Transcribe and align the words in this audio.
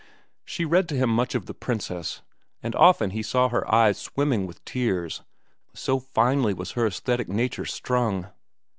She 0.43 0.65
read 0.65 0.89
to 0.89 0.95
him 0.97 1.11
much 1.11 1.33
from 1.33 1.43
"The 1.45 1.53
Princess," 1.53 2.23
and 2.63 2.75
often 2.75 3.11
he 3.11 3.21
saw 3.21 3.49
her 3.49 3.71
eyes 3.71 3.99
swimming 3.99 4.47
with 4.47 4.65
tears, 4.65 5.21
so 5.75 5.99
finely 5.99 6.55
was 6.55 6.71
her 6.71 6.87
aesthetic 6.87 7.29
nature 7.29 7.65
strung. 7.65 8.29